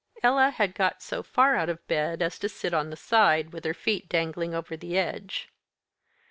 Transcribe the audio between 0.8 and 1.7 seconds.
so far out